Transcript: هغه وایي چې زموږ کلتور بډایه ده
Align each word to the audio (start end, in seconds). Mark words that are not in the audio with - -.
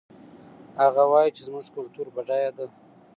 هغه 0.81 1.03
وایي 1.11 1.31
چې 1.35 1.41
زموږ 1.47 1.65
کلتور 1.75 2.07
بډایه 2.15 2.51
ده 2.57 2.65